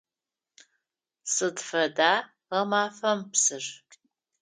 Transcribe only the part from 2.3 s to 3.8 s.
гъэмафэм псыр?